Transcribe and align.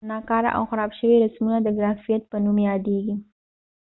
ناکاره 0.11 0.49
او 0.57 0.63
خراب 0.69 0.91
شوي 0.99 1.15
رسمونه 1.23 1.57
د 1.61 1.67
ګرافیت 1.77 2.23
په 2.31 2.37
نوم 2.43 2.57
یادېږي 2.69 3.15